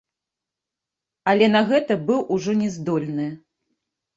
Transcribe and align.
Але 1.33 1.45
на 1.55 1.61
гэта 1.73 1.99
быў 2.07 2.19
ужо 2.39 2.59
не 2.63 2.69
здольны. 2.77 3.31